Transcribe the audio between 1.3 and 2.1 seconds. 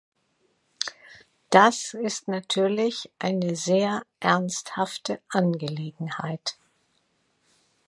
Das